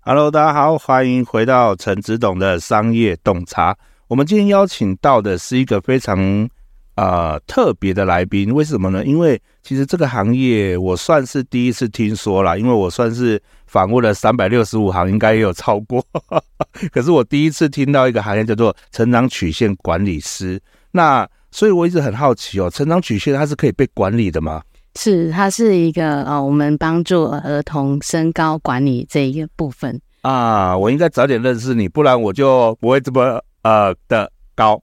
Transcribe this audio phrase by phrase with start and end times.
[0.00, 3.76] Hello，大家好，欢迎回到陈子董的商业洞察。
[4.08, 6.48] 我们今天邀请到的是一个非常
[6.96, 9.04] 呃特别的来宾，为什么呢？
[9.04, 16.04] 因为其实这个行业我算是第一次听说啦，因为我算是访问了三百六十五行，应该也有超过。
[16.92, 20.60] 可是我第一次听到一个行业叫做成长曲线管理师，
[20.90, 21.28] 那。
[21.56, 24.60] 所以我一直很好奇哦，成长曲线它是可以被管理的吗？
[24.98, 30.76] 是，它是一个呃，我们帮助儿童身高管理这一个部分啊。
[30.76, 34.80] 我应该早点认识你，不然我就不会这么呃的高。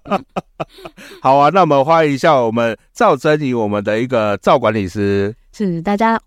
[1.22, 5.34] 好啊，那我们欢迎一下我们赵祯尹，我们的一个赵管理师。
[5.52, 6.20] 是，大家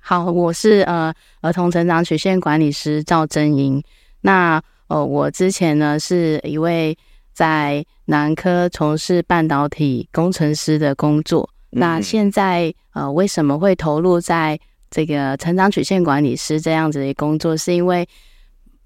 [0.00, 3.82] 好，我是呃儿童成长曲线管理师赵珍莹。
[4.20, 6.96] 那呃，我之前呢是一位。
[7.36, 14.58] 在南科从事半导体工程师的工作，嗯、那现在呃为什么会投入在
[14.90, 17.56] 这个成长曲线管理师这样子的工作？
[17.56, 18.08] 是因为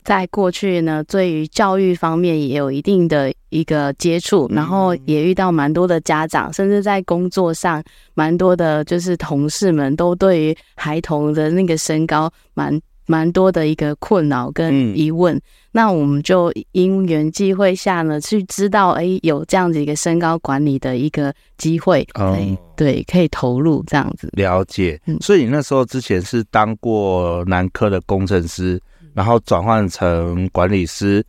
[0.03, 7.83] 在过去呢，对于教育方面也有一定的一个接触，然后也遇到蛮多的家长，甚至在工作上
[8.15, 12.81] 蛮多的，就是同事们都对于孩童的那个身高蛮。
[13.11, 22.39] 蛮多的一个困扰跟疑问，嗯、那我们就因缘际会下呢，去知道哎、欸，有这样子一个身高管理的一个机会，哦、
[22.77, 24.31] 对，可以投入这样子。
[24.35, 28.81] 了解，所以你那时候之前是当过男科的工程师，
[29.13, 31.25] 然后转换成管理师，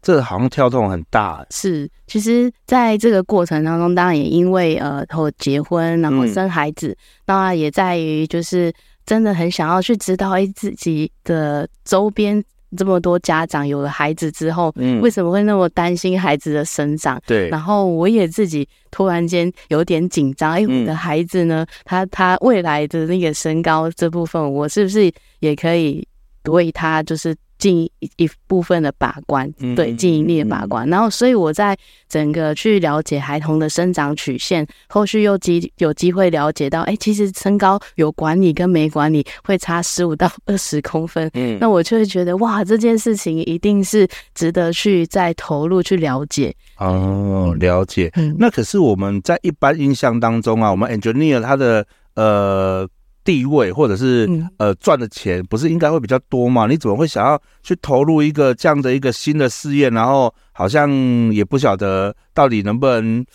[0.00, 1.44] 这好像跳动很大。
[1.50, 8.72] 是，其实在这个过程当中，当然也因为呃，后结婚然后生孩子，那、嗯、也在于就是。
[9.06, 12.42] 真的很想要去知道，哎，自己的周边
[12.76, 17.18] 这么多家长有了孩子之后，嗯，为什么会那么担心孩子的生长？
[17.26, 26.06] 对，然后我也自己突然间有点紧张，哎，我的孩子呢，他他未来的那个身高这部分，我是不是也可以
[26.44, 27.34] 为他就是。
[27.66, 30.88] 尽一部分的把关，对，尽一力的把关。
[30.88, 31.76] 然后，所以我在
[32.08, 41.28] 整个去了解孩童的生长曲线，后续又机有机会了解到，哎，其实身高有管理跟没管理会差十五到二十公分。
[41.34, 46.54] 嗯，那我就会觉得，哇，这件事情一定是值得去再投入去了解。
[46.78, 48.12] 哦，了解。
[48.14, 51.84] 嗯，那可是我们在一般印象当中啊，我们 engineer 他的
[52.14, 52.88] 呃。
[53.26, 54.26] 地位或者是
[54.56, 56.66] 呃赚的钱不是应该会比较多吗？
[56.66, 59.90] 你怎么会想要去投入一个这样的一个新的事业？
[59.90, 60.88] 然后好像
[61.32, 63.26] 也不晓得到底能不能，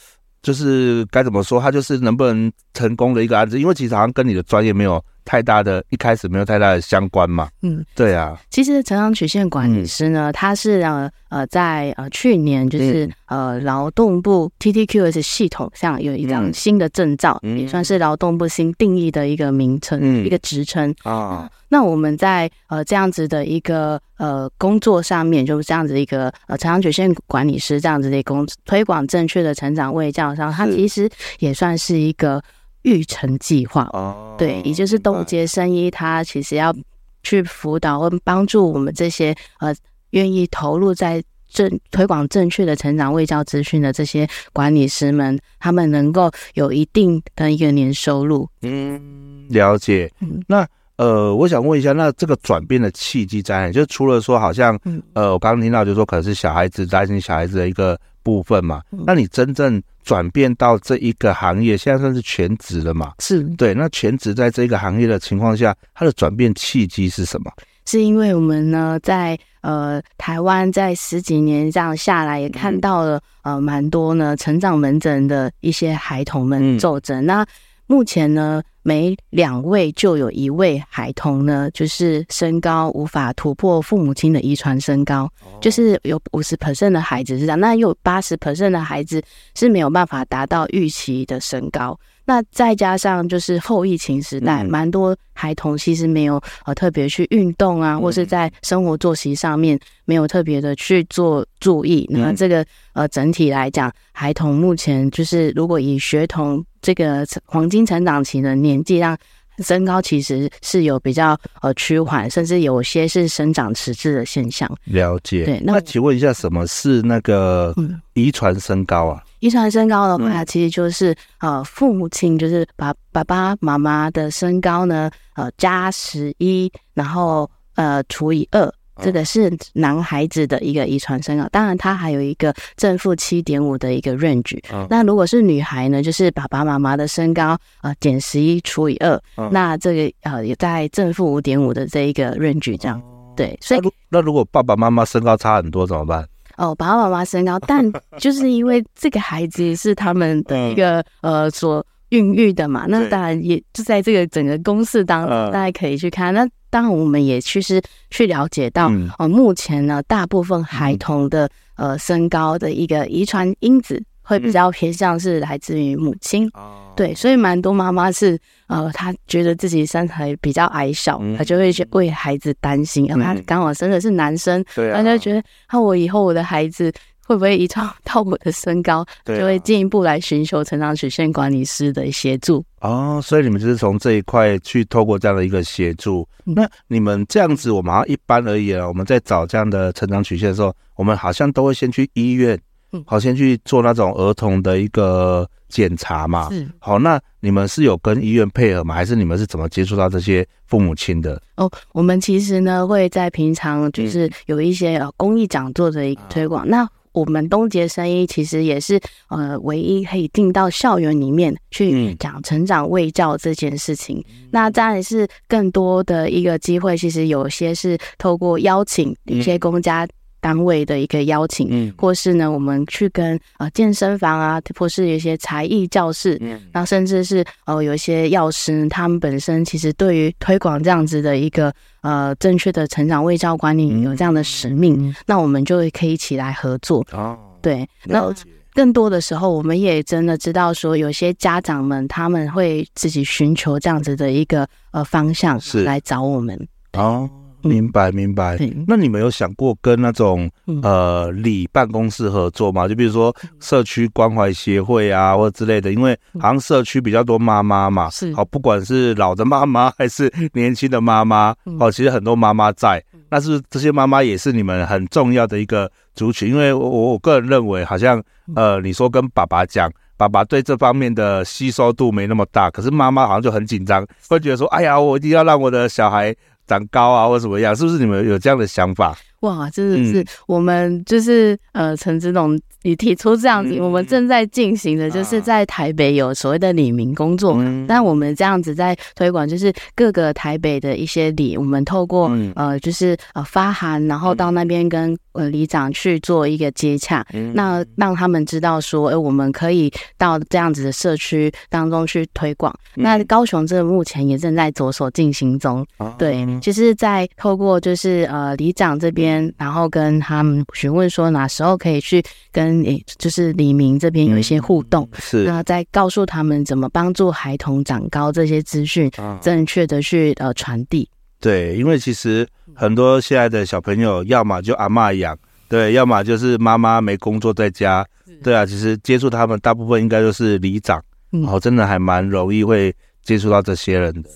[0.41, 3.59] 就是该怎么说，他就是能不能成功的一个案子？
[3.59, 5.03] 因为其实好像跟你的专业没有。
[5.23, 8.37] 太大的一开始没有太大的相关嘛，嗯，对啊。
[8.49, 20.93] 其实成长曲线管理师呢，嗯、他是呃呃在呃去年就是、嗯、呃劳动部 TTQS 系统上有一张新的证照，嗯、也算是劳动部新定义的一个名称，嗯、一个职称。
[21.03, 21.49] 啊。
[21.69, 31.09] 那我们在呃这样子的一个呃工作上面，就是这样子一个呃成长曲线管理师这样子的工推广正确的成长位教上，它其实
[31.39, 32.41] 也算是一个。
[32.83, 36.75] 育成计划哦，对，也就是冻结生医，他其实要
[37.23, 39.73] 去辅导或帮助我们这些呃
[40.11, 48.47] 愿意投入在正推广正确的成长卫教资讯的这些管理师们，他们能够有一定的一个年收入。
[48.61, 50.09] 嗯，了解。
[50.21, 50.65] 嗯，那
[50.95, 53.71] 呃，我想问一下，那这个转变的契机在？
[53.71, 54.79] 就除了说，好像
[55.13, 58.81] 呃，我刚刚听到就是说，可能是小孩子担心小孩子的一个部分嘛。
[58.89, 63.13] 那你真正转变到这一个行业，现在算是全职了嘛？
[63.19, 63.73] 是对。
[63.73, 67.51] 那全职在这个行业的情况下，它的转变契机是什么？
[67.85, 77.23] 是因为我们呢，在呃台湾在十几年这样下来，也看到了呃蛮多呢成长门诊的一些孩童们就诊。
[77.23, 77.45] 嗯、那
[77.91, 89.21] 目前呢，每两位就有一位孩童呢，就是身高无法突破父母亲的遗传身高，哦、就是有五十 percent 的孩子是这样，那有八十 percent 的孩子
[89.55, 91.99] 是没有办法达到预期的身高。
[92.23, 102.07] 那再加上就是后疫情时代，蛮、嗯、多孩童其实没有呃特别去运动啊，嗯、或是在生活作息上面没有特别的去做注意。
[102.13, 109.17] 嗯、那这个呃整体来讲，孩童目前就是如果以学童这个黄金成长期的年纪，让
[109.63, 114.69] 身高其实是有比较呃趋缓，甚至有些是生长迟滞的现象。
[114.85, 115.45] 了解。
[115.45, 117.75] 对，那，那请问一下，什么是那个
[118.13, 119.21] 遗传身高啊？
[119.39, 131.47] 遗传身高的话，其实就是呃，父母亲就是把爸爸妈妈的身高呢，呃，加十一，然后呃除以二，这个是男孩子的一个遗传身高。
[131.51, 134.57] 当然，他还有一个正负七点五的一个 range。
[134.89, 139.21] 那如果是女孩呢，就是爸爸妈妈的身高呃减十一除以二，
[139.51, 143.01] 那这个呃也在正负五点五的这一个 range 这样。
[143.35, 146.27] 对，所以那如果爸爸妈妈身高差很多怎么办？
[146.57, 156.33] 哦，爸爸妈妈身高，但就是因为这个孩子是他们的一个呃所孕育的嘛，那当然也就在这个整个公式当中，大家可以去看。
[156.33, 157.79] 那当然我们也其实
[158.09, 164.01] 去了解到，哦，目前呢，大部分孩童的呃身高的一个遗传因子。
[164.23, 166.63] 会比较偏向是来自于母亲，嗯、
[166.95, 175.43] 对，所以蛮多妈妈是呃，她觉得自己身材比较矮小，她、嗯、就会去为孩子担心，嗯、她刚好生的是男生，她就觉得，
[175.73, 176.89] 那我以后我的孩子
[177.25, 182.63] 会不会遗传到我的身高，啊、就会进一步来寻求成长曲线管理师的协助。
[182.81, 186.27] 哦，所以你们就是从这一块去透过这样的一个协助。
[186.45, 192.59] 嗯、那你们这样子，我们一般而言，我们在找这样的成长曲线的时候，我们好像都会先去医院。
[192.93, 196.49] 嗯好，先去做那种儿童的一个检查嘛。
[196.49, 196.67] 是。
[196.77, 198.93] 好，那你们是有跟医院配合吗？
[198.93, 201.41] 还是你们是怎么接触到这些父母亲的？
[201.55, 206.67] 哦，我们其实呢会在平常就是有一些呃公益讲座的一个推广。
[206.67, 208.99] 嗯、那我们东杰生医其实也是
[209.29, 214.23] 呃唯一可以进到校园里面去讲成长卫教这件事情。
[214.29, 220.07] 嗯、那当然是更多的一个机会，其实有些是透过邀请一些公家。
[220.41, 231.71] 单位的一个邀请，嗯，或是呢，我们去跟呃健身房啊，或是有一些才艺教室，嗯，然后甚至是呃有一些药师，他们本身其实对于推广这样子的一个
[232.01, 237.05] 呃正确的成长卫教管理有这样的使命，嗯，那我们就可以一起来合作。
[237.13, 237.37] 哦。
[237.61, 238.33] 对，那
[238.73, 245.83] 更多的时候，我们也真的知道说，有些家长们他们会自己寻求这样子的一个呃方向是。
[245.83, 246.67] 来找我们。
[246.93, 247.29] 哦。
[247.63, 250.49] 明白明白，那你们有想过跟那种
[250.81, 252.87] 呃里办公室合作吗？
[252.87, 258.33] 就比如说社区关怀协会啊，或者之类的，因为好像社区比较多妈妈嘛，是。
[258.33, 268.21] 好，不管是老的妈妈 还是年轻的妈妈，哦，其实很多妈妈在，那是这些妈妈也是你们很重要的一个族群，因为我我个人认为，好像
[268.55, 276.35] 呃你说跟爸爸讲，爸爸对这方面的吸收度没那么大，可是妈妈好像就很紧张，会觉得说，哎呀，我一定要让我的小孩。
[276.67, 277.75] 长高啊，或怎么样？
[277.75, 279.17] 是不是你们有这样的想法？
[279.41, 282.59] 哇，真的是我们就是、嗯、呃，陈子龙。
[282.83, 287.85] 你提出这样子，我们正在进行的就是在台北有所谓的里民工作，嗯。
[287.87, 302.73] 但我们这样子在推广，就是各个台北的一些里，我们透过呃，就是呃发函，然后到那边跟呃里长去做一个接洽，那让他们知道说，哎，我们可以到这样子的社区当中去推广。
[302.95, 305.85] 那高雄这目前也正在着手进行中，
[306.17, 312.81] 对，就是在透过就是呃里长这边，然后跟他们询问说哪时候可以去跟。
[312.81, 321.07] 诶，就是李明这边有一些互动，嗯、是那再告诉他们怎么帮助孩童长高这些资讯，正确的去呃传递。
[321.39, 325.37] 对，因为其实很多现在的小朋友，要么就阿嬷养，
[325.69, 328.05] 对，要么就是妈妈没工作在家，
[328.43, 328.65] 对啊。
[328.65, 334.29] 其实接触他们大部分应该都是里长，然后、嗯哦、真的还蛮容易会接触到这些人的，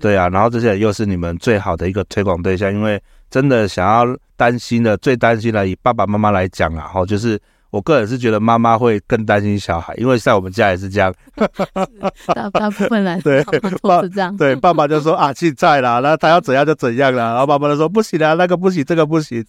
[0.00, 0.28] 对啊。
[0.28, 3.00] 然后这些人又是你们最好的一个推广对象，因为
[3.32, 4.04] 真的想要
[4.36, 7.40] 担心的，最担心的以爸爸妈妈来讲啊，哈就是。
[7.72, 11.12] 我个人是觉得妈妈会更担心小孩，因为在我们家也是这样。
[12.34, 13.42] 大大部分来对，
[13.82, 14.36] 都是这样。
[14.36, 17.30] 对，爸爸就说啊，现在啦，那他要怎样就怎样啦。
[17.30, 19.42] 然后爸爸就说不行啊，那个不行，这个不行。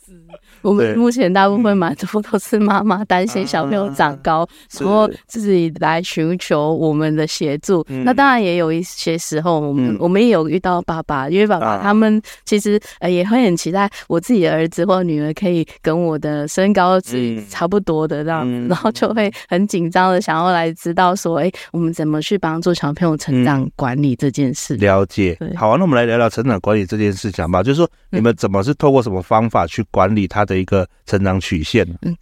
[0.61, 4.47] 我们目前大部分蛮多 都是妈妈担心小朋友长高，
[4.79, 7.85] 然后自己来寻求我们的协助。
[8.05, 24.75] 那当然也有一些时候，我们我们也有遇到爸爸，因为爸爸他们其实呃也会很期待我自己的儿子或女儿可以跟我的身高是差不多的这样子，然后就会很紧张的想要来知道说，哎，我们怎么去帮助小朋友成长管理这件事。
[24.75, 27.61] 了解，好啊，那我们来聊聊成长管理这件事情吧。
[27.61, 30.53] 就是说，你们怎么是透过什么方法去管理他的？
[30.53, 32.15] 的一个成长曲线，嗯，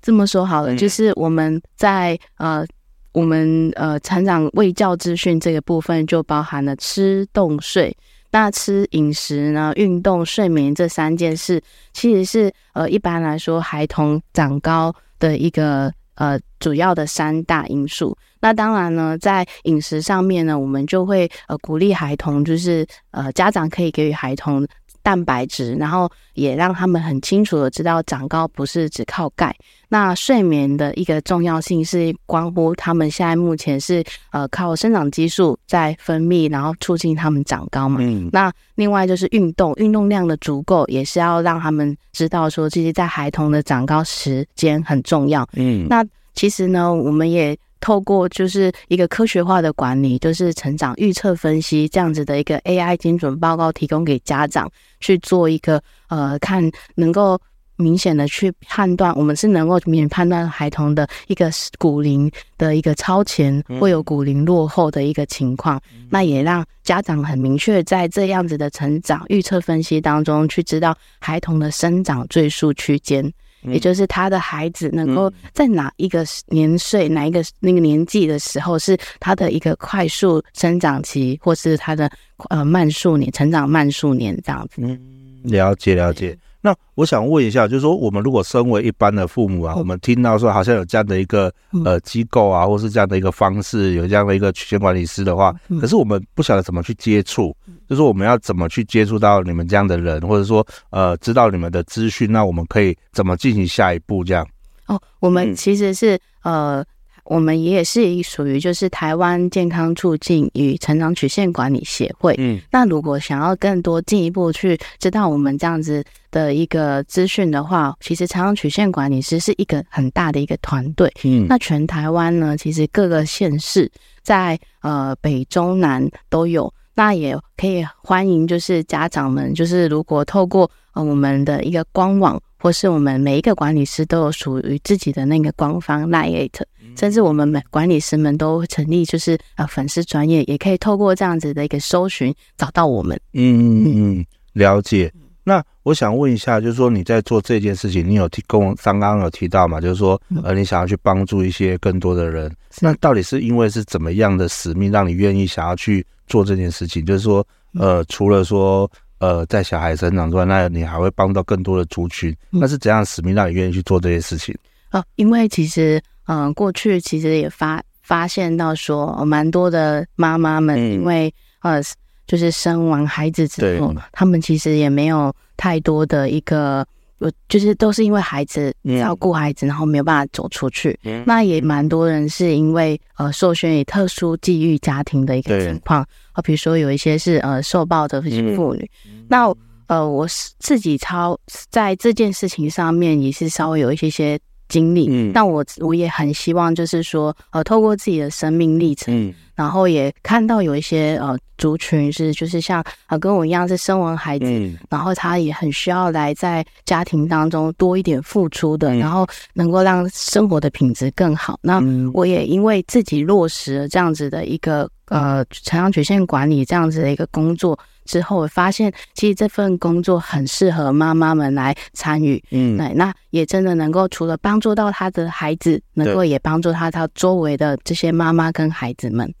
[0.00, 2.64] 这么说好了，就是我们在呃，
[3.10, 7.92] 我们呃成长卫教资讯这个部分，就包含了吃、动、睡。
[8.30, 11.60] 那吃、饮食呢、运动、睡眠这三件事，
[11.92, 18.16] 其实是呃一般来说孩童长高的一个呃主要的三大因素。
[18.40, 24.66] 那当然呢，在饮食上面呢，我们就会呃鼓励孩童，就是呃家长可以给予孩童。
[25.08, 29.56] 蛋白质，然后也让他们很清楚的知道长高不是只靠钙。
[29.88, 38.00] 那睡眠的一个重要性是关乎他们现在目前是呃靠生长激素在分泌，然后促进他们长高嘛。
[38.02, 38.28] 嗯。
[38.30, 45.48] 那另外就是运动，运动量的足够也是要让他们知道说，其实在孩童的长高时间很重要。
[45.54, 45.86] 嗯。
[45.88, 54.70] 那其实呢，我们也透过就是一个科学化的管理，就是成长预测分析这样子的一个 AI 精准报告，提供给家长
[55.00, 57.40] 去做一个呃看能够。
[57.80, 65.80] 明显的去判断，我们是能够明显判断孩童的一个骨龄的一个超前，会有骨龄落后的一个情况。
[66.10, 82.10] 那也让家长很明确在这样子的成长预测分析当中，去知道孩童的生长最速区间，也就是他的孩子能够在哪一个年岁、哪一个那个年纪的时候，是他的一个快速生长期，或是他的
[82.50, 84.82] 呃慢速年成长慢速年这样子。
[84.82, 84.98] 嗯，
[85.44, 86.36] 了解了解。
[86.68, 91.50] 那我想问一下，就是说，我们如果身为一般的父母啊，我们听到说好像有这样的一个
[91.82, 97.56] 呃机构啊，或是这样的一个方式，有这样的一个曲线管理师的话，可是我们不晓得怎么去接触，
[97.88, 104.46] 就是我们要怎么去接触到你们这样的人，或者说呃知道你们的资讯，那我们可以怎么进行下一步这样？
[104.88, 106.84] 哦，我们其实是呃。
[107.28, 112.34] 我们也是属于就是台湾健康促进与成长曲线管理协会。
[112.38, 121.12] 嗯，那如果想要更多进一步去知道我们这样子的一个资讯的话，其实成长曲线管理师是一个很大的一个团队。
[121.24, 123.90] 嗯，那全台湾呢，其实各个县市
[124.22, 126.72] 在呃北中南都有。
[126.94, 132.40] 那也可以欢迎就是家长们，就是如果透过呃我们的一个官网。
[132.60, 136.50] 或是我们每一个管理师都有属于自己的那个官方 LINE，
[136.98, 143.18] 甚至我们每管理师们都成立就是呃粉丝专业，也可以透过这样子的一个搜寻找到我们。
[143.32, 145.12] 嗯嗯嗯，了解。
[145.44, 149.80] 那我想问一下，就是说你在做这件事情，你有提跟我刚刚有提到嘛？
[149.80, 157.06] 就是说呃你想要去帮助一些更多的人，那到底是因为是怎么样的使命让你愿意想要去做这件事情？
[157.06, 157.46] 就是说
[157.78, 158.90] 呃除了说。
[159.20, 162.32] 呃，在小孩成长之外，那你还会帮到更多的族群。
[162.50, 164.56] 那是怎样的使命让你愿意去做这些事情？
[164.92, 171.82] 哦，因为其实，嗯、呃，过去其实也发发现到说，蛮多的妈妈们，因为、嗯、呃，
[172.26, 176.86] 就是生完孩子之后，他们其实也没有太多的一个。
[177.20, 180.96] 我就是都是因为孩子照顾孩子，然后没有办法走出去。
[181.02, 188.88] 嗯、那也蛮多人是因为呃受选于特殊际遇家庭的一个情况啊，比如说有一些是呃受暴的妇女。
[189.04, 189.52] 嗯、那
[189.88, 191.36] 呃我是自己超
[191.70, 195.06] 在这件事情上面也是稍微有一些些经历。
[195.10, 199.14] 嗯，但我我也很希望就是说呃透过自己的生命历程。
[199.14, 211.58] 嗯然后也看到有一些呃族群是就是像呃跟我一样是生完孩子，嗯、然后他也很需要来在家庭当中多一点付出的，嗯、然后能够让生活的品质更好。
[211.60, 211.82] 那
[212.14, 222.40] 我也因为自己落实了这样子的一个呃成长曲线管理这样子的一个工作之后，我发现其实这份工作很适合妈妈们来参与。
[222.52, 229.34] 嗯，那那也真的能够除了帮助到他的孩子，能够也帮助他他周围的这些妈妈跟孩子们。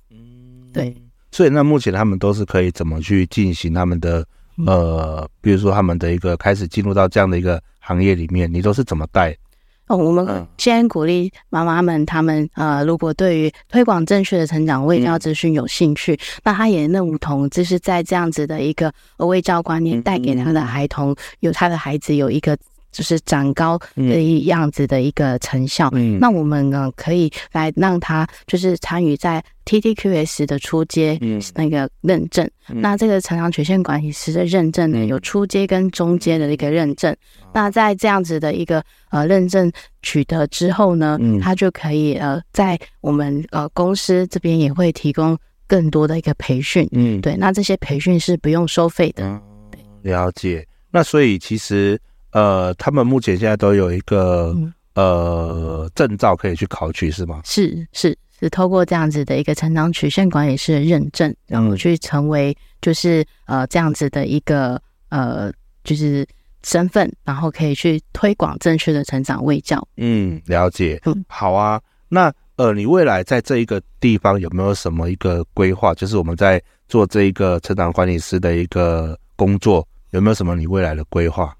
[0.72, 0.94] 对，
[1.30, 4.24] 所以那目前他们都是可以怎么去进行他们的
[4.66, 9.36] 呃，比如说他们的一个开始进入到这样的一个行业里面，你都是怎么带？
[9.86, 22.56] 哦，我们先鼓励妈妈们，他们呃，如果对于推广正确的成长卫教资讯有兴趣，嗯、那他也认同，就是在这样子的一个卫教观念带给他的孩童，有他的孩子有一个。
[22.98, 25.88] 就是长高的一样子的一个成效。
[25.92, 31.16] 嗯，那我们呢可以来让他就是参与在 TTQS 的初阶
[31.54, 32.44] 那个认证。
[32.68, 37.12] 嗯，那这个成长曲线管理师的认证呢，有初阶跟中阶的一个认证。
[37.40, 39.70] 嗯，那在这样子的一个呃认证
[40.02, 45.38] 取得之后呢，嗯，他就可以呃在我们呃公司这边也会提供
[45.68, 46.88] 更多的一个培训。
[46.90, 49.24] 嗯，对，那这些培训是不用收费的。
[49.24, 49.40] 嗯，
[50.02, 50.66] 了解。
[50.90, 51.96] 那所以其实。
[52.32, 57.40] 呃，他们目前现在都有一个、嗯、呃证照可以去考取，是吗？
[57.44, 65.50] 是是是，透过这样子的一个成长曲线管理师的认证，然后去成为就是呃这样子的一个呃
[65.84, 66.26] 就是
[66.62, 69.86] 身份，然后可以去推广正确的成长卫教。
[69.96, 71.00] 嗯，了解。
[71.06, 71.80] 嗯，好啊。
[72.08, 75.94] 那呃，你未来在这一个地方有没有什么一个规划？
[75.94, 81.54] 就是我们在做这一个成长管理师的一个工作，有没有什么你未来的规划？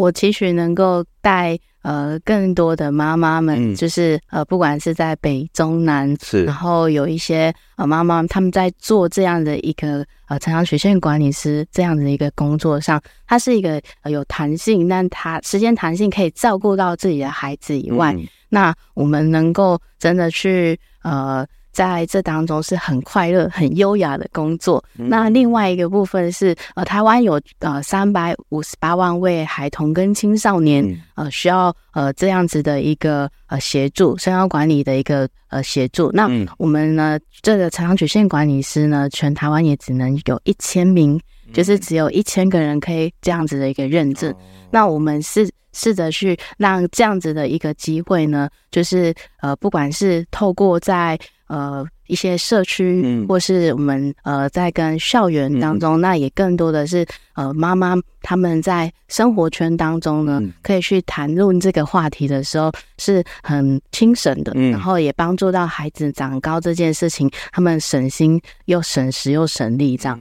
[0.00, 21.46] 我期许能够带呃更多的妈妈们，嗯、就是呃不管是在北中南，是，然后有一些呃妈妈他们在做这样的一个呃成长曲线管理师这样的一个工作上，它是一个、呃、有弹性，但它时间弹性可以照顾到自己的孩子以外，嗯、那我们能够真的去呃。
[21.74, 24.82] 在这当中是很快乐、很优雅的工作。
[24.96, 36.10] 嗯、那另外一个部分是，呃，台湾有呃三百五十八万位孩童跟青少年，嗯、呃，需要呃这样子的一个呃协助，生涯管理的一个呃协助。
[36.12, 41.20] 那我们呢，这个成长曲线管理师呢，全台湾也只能有一千名，
[41.52, 44.30] 就是只有一千个人可以这样子的一个认证。
[44.30, 44.36] 嗯、
[44.70, 70.20] 那我们试试着去让这样子的一个机会呢，就是呃，不管是透过在呃，一些社区，或是我们呃，在跟校园当中，嗯、那也更多的是呃，妈妈他们在生活圈当中呢，嗯、可以去谈论这个话题的时候是很轻省的，嗯、然后也帮助到孩子长高这件事情，他们省心又省时又省力这样。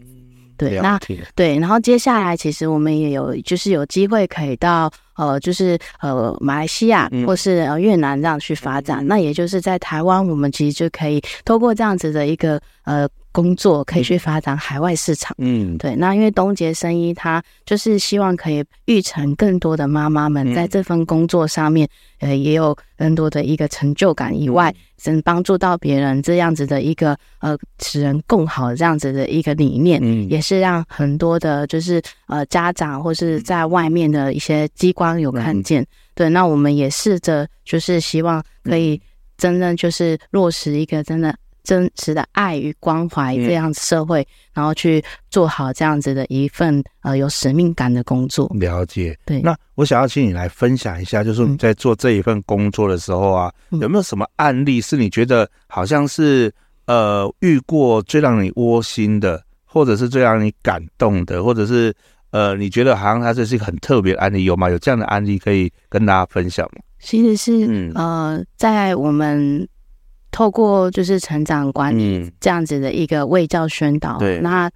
[0.57, 0.99] 对，那
[1.35, 4.91] 对，然后接下来其实我们也有就是有机会可以到。
[5.15, 13.07] 呃，就是呃，马来西亚或是呃越南这样去发展，嗯、那也就是在台湾，我们其实就可以透过这样子的一个呃。
[13.33, 15.95] 工作可以去发展海外市场，嗯，对。
[15.95, 24.73] 那因为东杰生医，他就是希望可以育成更多的妈妈们在这份工作上面，嗯、呃，也有更多的一个成就感以外，
[25.05, 35.81] 能帮助到别人这样子的一个呃，使人更好这样子的一个理念，嗯，也是让很多的，就是呃，家长或是在外面的一些机关有看见。
[35.81, 39.01] 嗯、对，那我们也试着就是希望可以
[39.37, 41.35] 真正就是落实一个真的。
[41.63, 48.51] 真实的爱与关怀，这样社会，嗯、然后去做好这样子的一份呃有使命感的工作。
[48.59, 49.39] 了解，对。
[49.41, 56.53] 那我想要请你来分享一下，就是你在做这一份工作的时候啊，嗯、有没有什么案例是你觉得好像是
[56.85, 61.95] 呃遇过最让你窝心的，或者是最让你感动的，或者是
[62.31, 64.69] 呃你觉得好像它这是一个很特别的案例，有吗？
[64.69, 66.81] 有这样的案例可以跟大家分享吗？
[66.99, 69.65] 其实是，嗯、呃，在我们。
[70.33, 74.69] 透过就是成长管理这样子的一个卫教宣导，嗯、那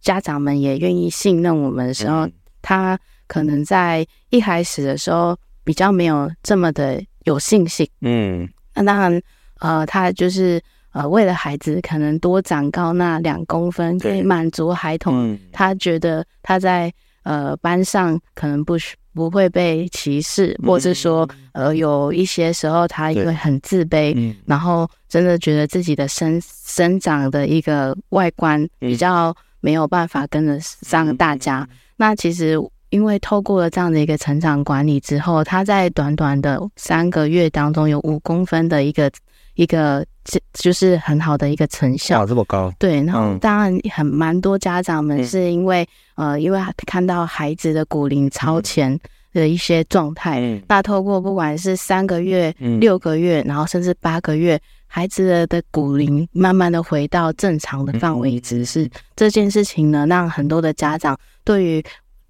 [0.00, 7.86] 家长们也愿意信任我们的时候，嗯、他可能在一开始的时候比较没有这么的有信心。
[8.00, 9.22] 嗯，那当然，
[9.60, 10.58] 呃，他就是
[10.92, 16.90] 呃为了孩子可能多长高那两公分，可以满足孩童，嗯、他觉得他在
[17.24, 18.96] 呃班上可能不需。
[19.14, 31.66] 不会被歧视，或是说，呃，有一些时候他因为很自卑，嗯、然后真的觉得自己的生生长的一个外观比较没有办法跟得上大家。
[31.70, 32.56] 嗯、那其实
[32.90, 39.10] 因为透过了这样的一个成长管理之后，他在短短的三个月当中有五公分的一个
[39.54, 40.04] 一个。
[40.24, 42.20] 这就是很好的一个成效。
[42.20, 42.72] 哇，这么高！
[42.78, 45.82] 对，然后当然很蛮多家长们是因为、
[46.14, 48.96] 嗯、呃，因为看到孩子的骨龄超前
[49.32, 61.84] 的一些状态，嗯、那透过不管是三个月、嗯、六个月，然后甚至八个月，孩子的的骨龄慢慢的回到正常的范围值，是、嗯、这件事情呢，让很多的家长对于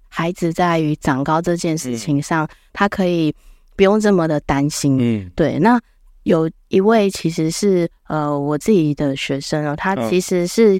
[0.09, 3.31] 孩子在于长高这件事情上，嗯、他可以
[3.75, 4.97] 不用这么的担心。
[4.99, 5.79] 嗯，对，那。
[6.23, 10.75] 有一位其实是呃我自己的学生哦，他其实是、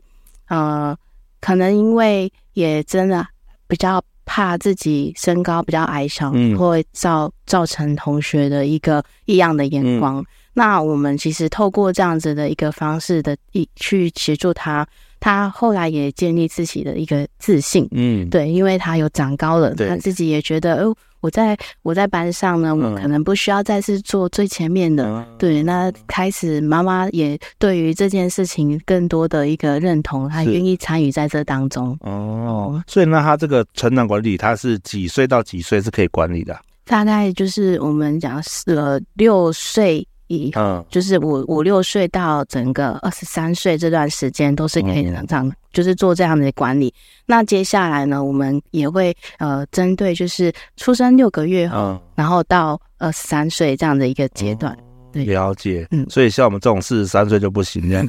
[0.49, 0.97] 哦、呃
[1.39, 3.25] 可能因为也真的
[3.67, 10.19] 比较怕自己身高比较矮小，嗯、会造造成同学的一个异样的眼光。
[10.21, 14.87] 嗯、那我们其实透过这样子的一个方式的一去协助他，
[15.23, 17.87] 他后来也建立自己的一个自信。
[17.91, 20.93] 嗯，对，因为他有长高了，他自己也觉得哦。
[21.21, 25.05] 我在我在班上呢，我可能不需要再次坐最前面的。
[25.05, 31.97] 嗯、对，那开始妈妈也对于这件事情更多的一个认同，她愿意参与在这当中。
[32.01, 36.59] 哦，所以那他这个成长管理，他是几岁到几岁是可以管理的？
[36.83, 40.05] 大概就是我们讲是呃六岁。
[40.55, 46.93] 嗯，就是五五六岁到整个二十三岁这段时间都是可以这样，就是做这样的管理。
[47.25, 54.75] 那接下来呢，我们也会呃针对就是出生六个月后，然后到二十三岁这样的一个阶段。
[55.11, 55.87] 对，了解。
[55.91, 58.07] 嗯，所以像我们这种四十三岁就不行这样。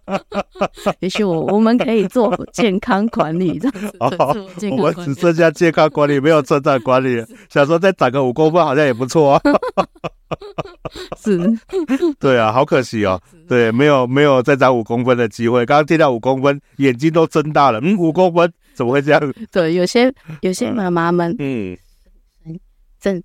[1.00, 3.96] 也许我我们可以做健康管理这样子。
[4.76, 7.24] 我们只剩下健康管理，没有成长管理。
[7.48, 9.42] 想说再长个五公分好像也不错啊。
[11.18, 11.38] 是，
[12.18, 15.64] 对啊，好可惜哦， 对，没有没有再长五公分的机会。
[15.66, 17.80] 刚刚听到五公分，眼睛都睁大了。
[17.82, 18.52] 嗯，五公分？
[18.74, 19.20] 怎么会这样？
[19.52, 20.12] 对，有些
[20.42, 21.76] 有些妈妈们，嗯，
[23.00, 23.22] 正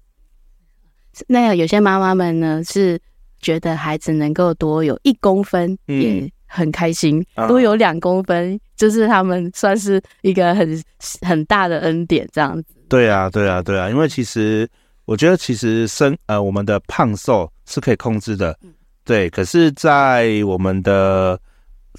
[1.27, 2.99] 那个有些妈妈们呢是
[3.39, 10.83] 觉得孩子能够多有一公分也很开心，嗯、多有两公分就是他们算是一个很
[11.21, 12.73] 很大的恩典，这样子。
[12.89, 14.67] 对啊，对啊，对啊，因为其实
[15.05, 18.57] 我觉得其实身呃我们的胖瘦是可以控制的，
[19.03, 21.39] 对，可是，在我们的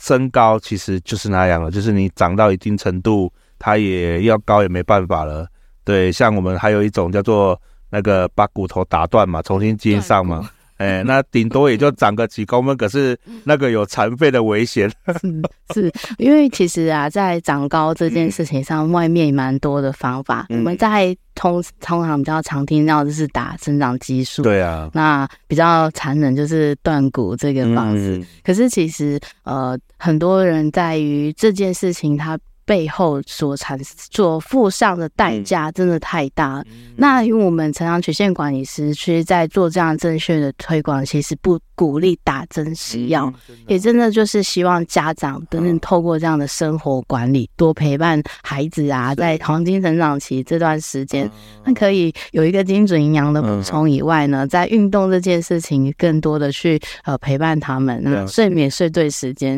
[0.01, 5.47] 身高其实就是那样了，就是你长到一定程度，它也要高也没办法了。
[5.85, 10.51] 对，像我们还有一种叫做那个把骨头打断嘛，重新接上嘛。
[10.77, 14.91] 哎，那顶多也就长个几公分，可是那个有残废的危险。
[15.75, 20.47] 是，因为其实啊，在长高这件事情上，外面蛮多的方法。
[20.51, 24.43] 嗯、我们在通通常比较常听到就是打生长激素。
[24.43, 24.91] 对啊。
[24.93, 28.19] 那比较残忍就是断骨这个方式。
[28.19, 32.39] 嗯、可是其实呃，很多人在于这件事情，他。
[32.67, 36.63] 背后所产所付上的代价真的太大。
[36.67, 51.31] 嗯、那因为我们成长曲线管理师，其实在做这样正确的推广，其实不鼓励打针吃药，嗯、也真的就是希望家长等等透过这样的生活管理，多陪伴孩子啊，在黄金成长期这段时间，
[51.65, 59.57] 那可以有一个精准营养的补充以外呢，在运动这件事情，更多的去呃陪伴他们，那睡眠睡对时间。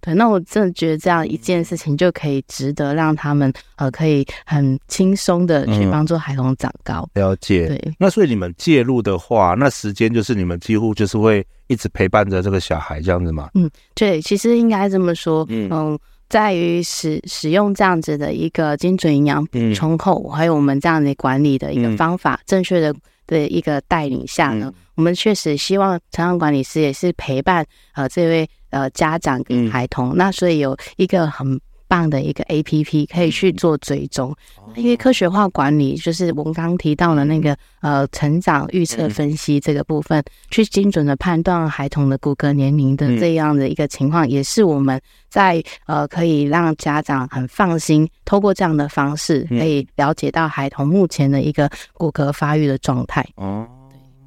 [0.00, 7.08] 对，那我真的觉得这样一件事情就可以值得让他们呃，可以很轻松的去帮助孩童长高。
[7.14, 7.66] 嗯、了解。
[7.66, 13.50] 对，那所以你们介入的话，那时间就是你们几乎就是会一直陪伴着这个小孩这样子吗？
[13.54, 15.44] 嗯，对，其实应该这么说。
[15.48, 22.94] 嗯，呃、在于使使用这样子的一个精准营养补充后，嗯、还有我们这样的管理的一个方法，嗯、正确的
[23.26, 28.48] 的一个带领下呢，嗯、我们确实希望成长管理师也是陪伴呃这位。
[28.70, 45.00] 呃，家长跟孩童，嗯、那所以有一个很棒的一个 APP 可以去做追踪，嗯、因为科学化管理就是我们刚刚提到的那个呃成长预测分析这个部分，嗯、去精准的判断孩童的骨骼年龄的这样的一个情况，嗯、也是我们
[45.30, 53.26] 在呃可以让家长很放心，透过这样的方式可以了解到孩童目前的一个骨骼发育的状态。
[53.36, 53.66] 哦、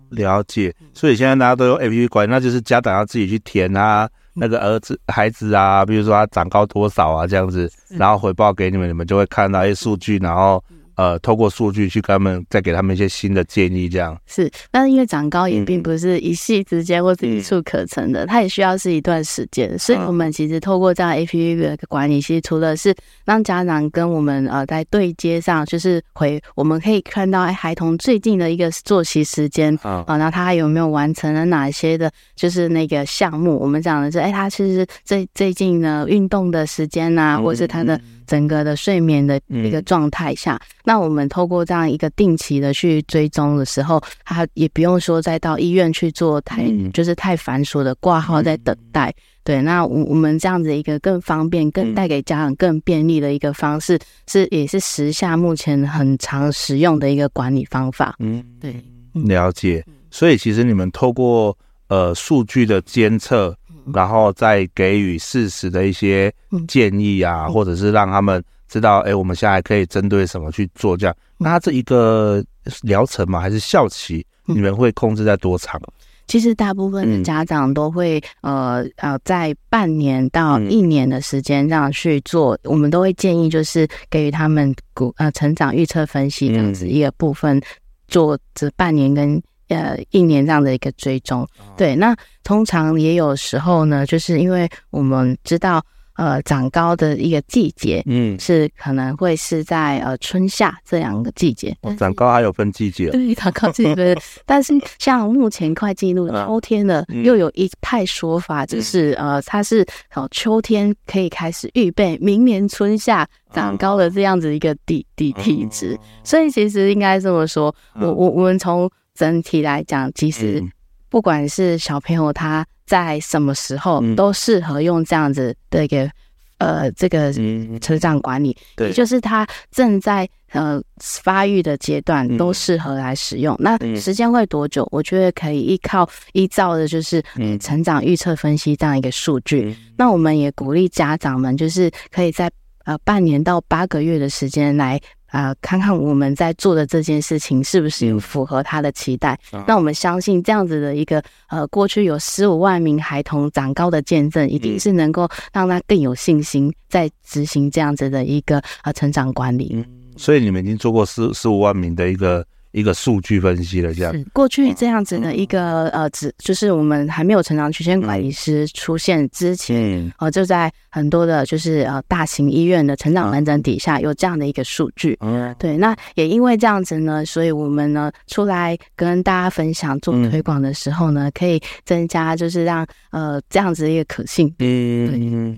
[0.09, 0.73] 嗯，了解。
[0.95, 4.09] 所以现在大家都用 APP 管理，那就是家长要自己去填啊。
[4.33, 10.63] 那个儿子、孩子啊，比如说他长高多少啊，这样子，然后回报给你们，你们就会看到一些数据，然后。
[11.01, 14.47] 呃，透过数据去跟他们，再给他们一些新的建议，这样是。
[14.69, 19.79] 但是因为长高也并不是一夕之间或者一触可成的，嗯、它也需要是一段时间。
[19.79, 22.93] 所以我们其实透过这样 APP 的管理，其实除了是
[23.25, 33.57] 让家长跟我们呃在对接上，就是回我们可以看到哎孩童最近的一个作息时间啊，然后他还有没有完成了哪些的，就是那个项目。
[33.57, 37.99] 我们讲的是哎，他其实最最近呢运动的时间啊，或者是他的。
[38.27, 49.09] 整个的睡眠的一个状态下，嗯、那我们透过这样一个定期的去追踪的时候，他也不用说再到医院去做太、嗯、就是太繁琐的挂号在等待。
[49.09, 58.15] 嗯、对，那我我们这样子一个更方便、更带给家长更便利的一个方式，是也是时下目前很常使用的一个管理方法。
[58.19, 58.75] 嗯，对，
[59.13, 59.83] 了解。
[60.09, 61.57] 所以其实你们透过
[61.87, 63.55] 呃数据的监测。
[63.93, 66.33] 然后再给予适时的一些
[66.67, 71.15] 建议啊，或者是让他们知道，哎，我们现在可以针对什么去做这样。
[71.37, 72.43] 那这一个
[72.81, 75.81] 疗程嘛，还是效期，你们会控制在多长？
[76.27, 82.57] 其实大部分的家长都会，呃呃，在半年到一年的时间这样去做。
[82.63, 87.61] 我们都会建议，就是给予他们骨呃成长预测分析这样子一个部分，
[88.07, 89.41] 做这半年跟。
[89.71, 95.81] 呃，一年这样的一个追踪，对，那通常也有时候呢，就是因为我们知道，
[96.15, 101.73] 呃，长高的一个季节，嗯，是可能会是在呃春夏这两个季节。
[101.81, 103.09] 哦，长高还有分季节？
[103.11, 104.15] 对，长高季节。
[104.45, 115.97] 但是像目前快进入秋天了，又有一派说法，就是呃，它是哦秋天可以开始预备明年春夏长高的这样子一个体体体质。
[116.23, 120.63] 所以其实应该这么说，我我我们从整体来讲，其实
[121.09, 126.09] 不管是小朋友他在什么时候都适合用这样子的一个
[126.57, 127.31] 呃这个
[127.79, 133.55] 成长管理，对，也就是他正在呃发育的阶段都适合来使用。
[133.59, 134.87] 那时间会多久？
[134.91, 137.23] 我觉得可以依靠依照的就是
[137.59, 139.75] 成长预测分析这样一个数据。
[139.97, 142.49] 那我们也鼓励家长们，就是可以在
[142.85, 144.99] 呃半年到八个月的时间来。
[145.31, 149.39] 啊、呃，看看我们在做的这件事情是不是有符合他的期待？
[149.53, 159.71] 嗯、那我们相信这样子的一个呃，过去有十五万名孩童长高的见证，一定是能够让他更有信心在执行这样子的一个呃成长管理。
[159.73, 159.85] 嗯，
[160.17, 164.13] 所以你们已经做过十十五万名的一个一个数据分析了，这样。
[164.13, 175.17] 是过去这样子的一个呃，只就是我们还没有成长曲线管理师出现之前，哦、呃，就在很多的，就是呃大型医院的成长门诊底下有这样的一个数据。
[175.19, 175.75] 嗯，对。
[175.75, 184.53] 那也因为这样子呢，所以我们呢出来跟大家分享做推广的时候呢，可以增加就是让呃这样子的一个可信。
[184.59, 185.57] 嗯，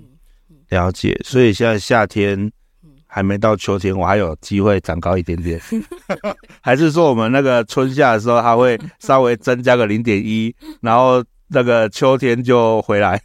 [0.70, 1.20] 了解。
[1.24, 2.52] 所以现在夏天。
[3.14, 5.62] 还没到秋天，我还有机会长高一点点，
[6.62, 13.22] 还是说我们那个春夏的时候，它会稍微增加个零点一，然后那个秋天就回来？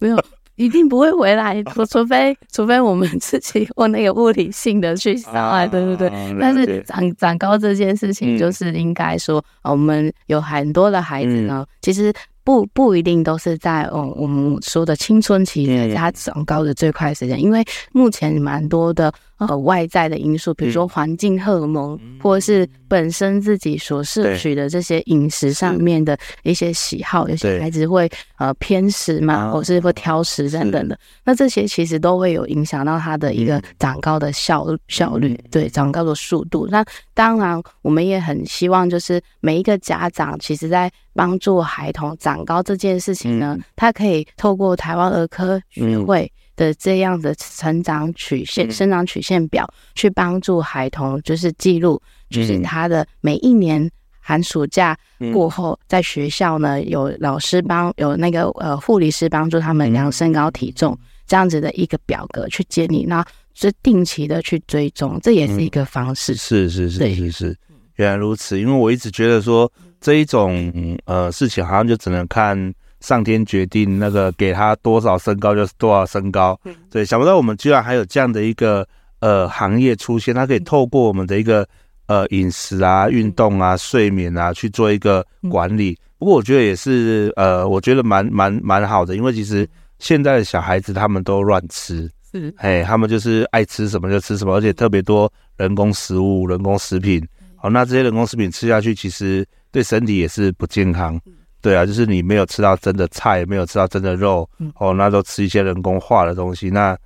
[0.00, 0.18] 没有，
[0.56, 6.10] 一定不会回来，除除非除非我们自己用那个物理性的去伤害，对对对。
[6.40, 12.12] 但是长长高这件事情，就是应该说，我们有很多的孩子呢，其实。
[12.44, 19.12] 不不一定都是在哦，我们说的青春期的他长高的最快时间，因为目前蛮多的。
[19.38, 29.92] 呃，外在的因素，比如说环境荷尔蒙，嗯、或者是本身自己所摄取的这些饮食上面的一些喜好，有些孩子会呃偏食嘛，或是会。
[29.92, 30.98] 挑食等等的。
[31.24, 36.66] 那这些其实都会有影响到他的一个长高的效效率，对，长高的速度。
[36.70, 46.30] 那当然，我们也很希望，就是每一个家长，其实在帮助孩童长高这件事情呢，他可以透过台湾儿科学会。
[46.54, 54.96] 的这样的成长曲线、生长曲线表，去帮助孩童，就是记录，就是他的每一年寒暑假
[55.32, 60.96] 过后，在学校呢，有老师帮，有那个呃护理师帮助他们量身高体重，
[61.26, 66.34] 这样子的一个表格去建立，那是定期的去追踪，这也是一个方式。
[66.34, 67.58] 是是是是是，
[67.96, 68.60] 原来如此。
[68.60, 70.72] 因为我一直觉得说这一种
[71.04, 72.72] 呃事情，好像就只能看。
[73.02, 76.56] 上天决定那个给他多少身高就是多少身高，
[76.88, 78.86] 对，想不到我们居然还有这样的一个
[79.18, 81.66] 呃行业出现，它可以透过我们的一个
[82.06, 85.98] 呃饮食啊、运动啊、睡眠啊去做一个管理。
[86.16, 97.20] 不过我觉得也是呃，我觉得蛮蛮蛮好的，因为其实现在的小孩子他们都乱吃，是，哎，他们就是爱吃什么就吃什么，而且特别多人工食物、人工食品。
[97.62, 101.16] 好，那这些人工食品吃下去，其实对身体也是不健康。
[101.60, 106.68] 对啊，就是你没有吃到真的菜，没有吃到真的肉，嗯、哦，那都吃一些人工化的东西。
[106.68, 106.98] 那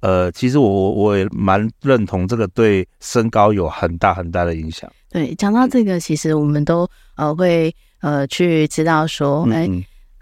[0.00, 4.90] 呃，其实我我我也蛮认同这个对身高有很大很大的影响。
[5.10, 9.70] 对，讲到这个，其实我们都呃会呃去知道说，哎、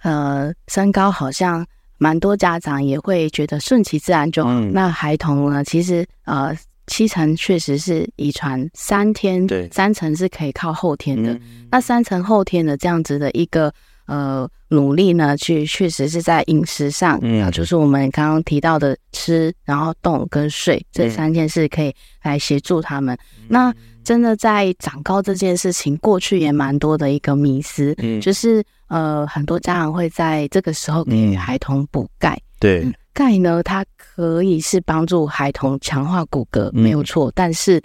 [0.02, 4.50] 呃，身高好像蛮多家长也会觉得顺其自然就好。
[4.50, 6.54] 嗯、那孩童呢，其实呃。
[6.88, 11.32] 七成确实是遗传，三天对三成是可以靠后天的。
[11.34, 13.72] 嗯、那三成后天的这样子的一个
[14.06, 23.14] 呃努力呢，去确实是在饮食上，嗯，就是我们刚刚提到的吃，然后动跟睡这三件事可以来协助他们。
[23.38, 32.82] 嗯、那真的在长高这件事情，过去也蛮多的一个迷思，嗯，就是呃很多家长会在这个时候给孩童补钙，对。
[32.82, 33.84] 嗯钙呢，它
[34.18, 37.30] 可以是帮助孩童强化骨骼，没有错。
[37.36, 37.80] 但是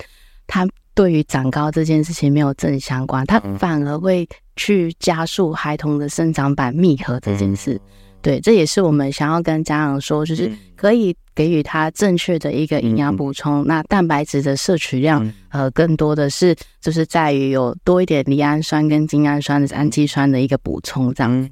[0.48, 7.80] 它对于长高这件事情没有正相关，它反而会去加速孩童的生长板密合这件事。
[8.24, 13.64] 对，这也是我们想要跟家长说，就是可以给予他正确的一个营养补充。
[13.68, 21.50] 那蛋白质的摄取量，呃，更多的是就是在于有多一点离氨酸跟精氨酸的氨基酸的一个补充，这样。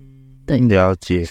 [0.47, 1.23] 对，了解。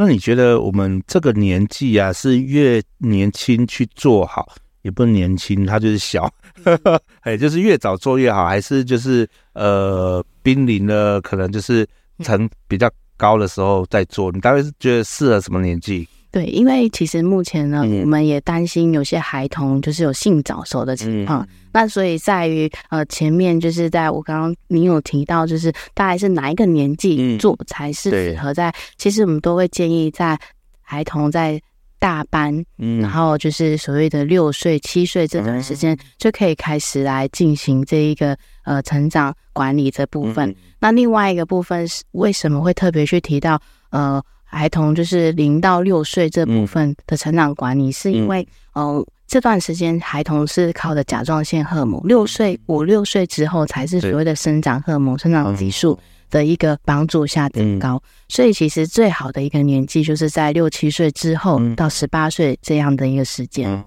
[0.00, 4.46] 那你觉得我们这个年纪啊，是越年轻去做好，
[4.82, 6.32] 也不年轻，他就是小，
[7.22, 11.84] 哎，就是越早做越好，还是就是呃，濒临了可能就是
[12.20, 14.30] 成比较高的时候再做？
[14.30, 16.08] 你大概是觉得适合什么年纪？
[16.30, 28.68] 对，因为其实目前呢，嗯、我们也担心有些孩童就是有性早熟的情况，嗯、那所以在于呃前面就是在我刚刚您有提到，就是大概是哪一个年纪做才是适合在？
[28.68, 30.38] 嗯、其实我们都会建议在
[30.82, 31.58] 孩童在
[31.98, 40.50] 大班，嗯，然后就是所谓的六岁七岁这段时间就可以开始来进行这一个呃成长管理这部分。
[40.50, 44.22] 嗯、那另外一个部分是为什么会特别去提到呃？
[44.50, 55.98] 孩童就是零到六岁这部分的成长管理，是因为，呃，这段时间孩童是靠的甲状腺荷尔蒙，六岁五六岁之后才是所谓的生长荷尔蒙、生长激素
[56.30, 63.70] 的一个帮助下增高，所以其实最好的一个年纪就是在六七岁之后到十八岁这样的一个时间。
[63.70, 63.84] 嗯，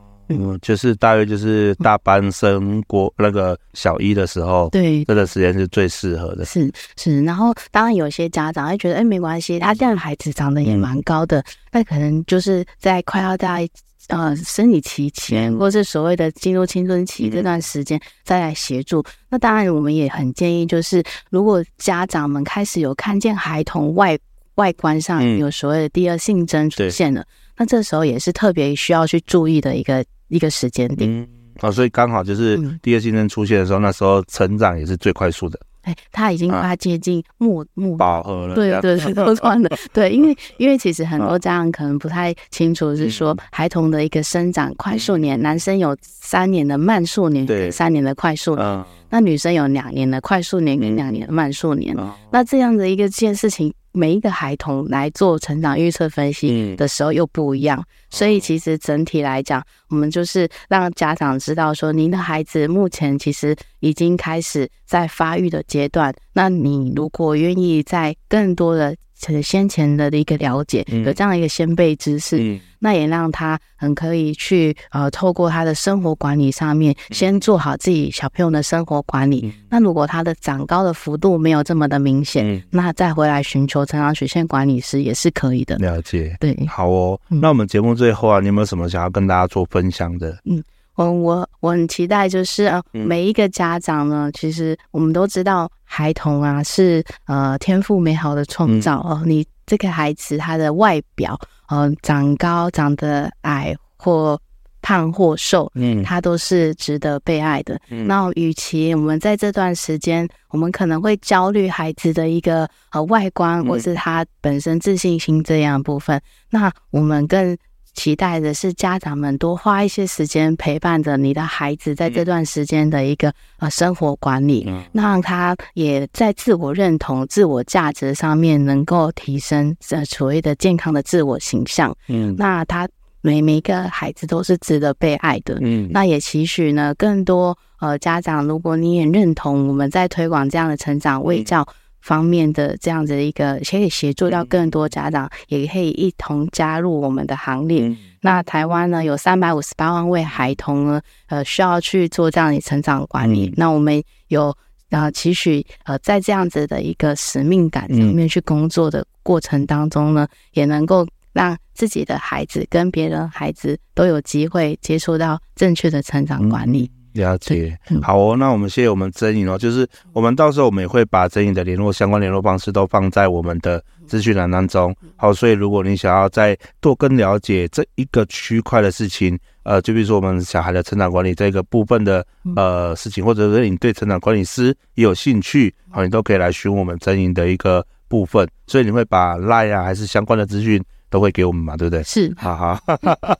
[0.61, 6.45] 就是大约就是大班生过那个小一的时候，对，这个时间是最适合的。
[6.45, 13.67] 是是，然后当然有些家长会觉得，哎、欸，没关系，他这样孩子长得也蛮高的，那、嗯、可能就是在快要在
[14.07, 19.03] 呃生理期前，或是所谓的进入青春期这段时间再来协助。
[19.29, 24.17] 那当然，我们也很建议，就是如果家长们开始有看见孩童外
[24.55, 27.25] 外观上有所谓的第二性征出现了，
[27.57, 31.27] 那这时候也是特别需要去注意的一个一个时间点。
[31.59, 35.59] 哦，所以刚好就是第二性征出现的时候，那时候成长也是最快速的。
[35.83, 37.97] 哎，他已经快接近末末。
[37.97, 51.95] 饱和了，对对 对，都穿的对，因为 因为其实很多家长可能不太清楚，是说孩童的一个生长快速年，男生有三年的慢速年，对，三年的快速年，那女生有两年的快速年跟两年的慢速年，
[52.31, 53.73] 那这样的一个件事情。
[53.91, 68.95] 每一个孩童来做成长预测分析的时候又不一样，嗯、所以其实整体来讲，我们就是让家长知道说，您的孩子目前其实已经开始在发育的阶段，那你如果愿意在更多的。
[69.41, 79.41] 先前的一个了解，有这样一个先辈知识，嗯、那也让他很可以去呃，透过他的生活管理上面，先做好自己小朋友的生活管理。
[79.43, 85.77] 嗯、那如果他的长高的幅度没有这么的明显，嗯、那再回来寻求成长曲线管理师也是可以的。
[85.77, 87.19] 了解，对，好哦。
[87.27, 90.37] 那我们节目最后啊，你有没有什么想要跟大家做分享的？
[90.45, 90.63] 嗯。
[91.01, 99.21] 我我我很期待，就是呃，每一个家长呢，嗯、其实我们都知道，孩童啊是呃天赋美好的创造哦。
[99.23, 104.39] 嗯、你这个孩子他的外表，呃，长高、长得矮或
[104.81, 107.79] 胖或瘦，嗯，他都是值得被爱的。
[107.89, 117.57] 嗯、那与其我们在这段时间，我们可能会焦虑孩子的一个呃外观，或是他本身自信心这样的部分，嗯、那我们更。
[117.93, 131.95] 期待的是家长们多花一些时间陪伴着你的孩子，在这段时间的一个呃生活管理，让他也在自我认同、自我价值上面能够提升呃所谓的健康的自我形象。
[132.07, 132.87] 嗯，那他
[133.21, 135.57] 每每一个孩子都是值得被爱的。
[135.61, 141.67] 嗯，那也期许呢更多呃家长，如果你也认同我们在推广这样的成长卫教。
[142.01, 147.95] 方面的这样子的一个，可以协助到更多家长，也可以一同加入我们的行列。
[148.21, 153.53] 那台湾呢，有三百五十八万位孩童呢，呃，需要去做这样的成长管理。
[153.55, 154.55] 那我们有
[154.89, 166.91] 呃期许呃，在这样子的一个使命感上面去工作的过程当中呢，也能够让自己的孩子跟别人孩子都有机会接触到正确的成长管理。
[167.13, 174.95] 了解，好哦，那我们谢谢我们甄莹哦，就是我们到时候我们也会把甄莹的联络相关联络方式都放在我们的资讯栏当中。
[175.15, 188.47] 好，所以如果你想要再多更了解这一个区块的事情，呃，就比如说我们小孩的成长管理这个部分的呃事情，或者是你对成长管理师也有兴趣，好，你都可以来询问我们甄莹的一个部分。
[188.67, 190.81] 所以你会把 LINE 啊，还是相关的资讯？
[191.11, 192.01] 都会给我们嘛，对不对？
[192.03, 192.81] 是，哈哈，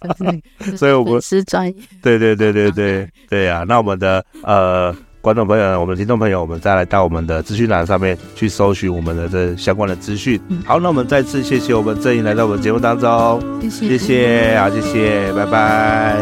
[0.78, 3.64] 所以我们是专业，对对对对对对啊！
[3.68, 10.40] 那我们的呃观众朋友，我们的听众朋友，我们再来到我们的资讯栏上面去搜寻我们的这相关的资讯。
[10.66, 16.18] 好，那我们再次谢谢我们甄莹来到我们节目当中，谢谢，谢谢，好，谢谢，拜拜。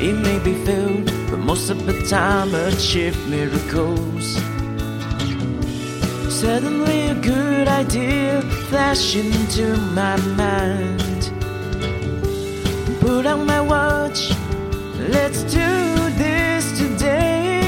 [0.00, 4.38] It may be filled, but most of the time achieve miracles.
[6.28, 11.30] Suddenly a good idea flashed into my mind.
[13.00, 14.30] Put on my watch,
[15.08, 15.60] let's do
[16.18, 17.62] this today.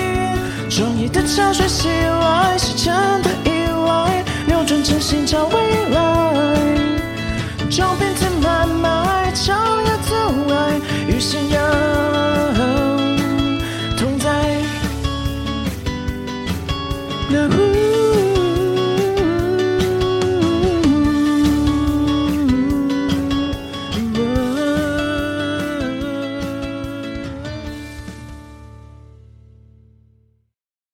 [0.69, 6.57] 创意的潮水袭来，是真的意外，扭转真心找未来。
[7.71, 12.16] jump into my mind，超越阻碍，与信仰。